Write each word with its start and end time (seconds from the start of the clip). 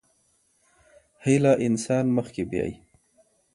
هيله 1.25 1.53
انسان 1.65 2.05
مخکې 2.17 2.43
بيايي. 2.49 2.75